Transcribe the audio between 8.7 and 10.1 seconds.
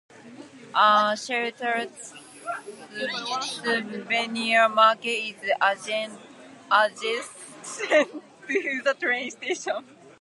the train station.